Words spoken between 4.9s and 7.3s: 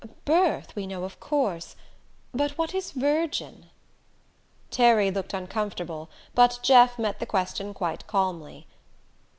looked uncomfortable, but Jeff met the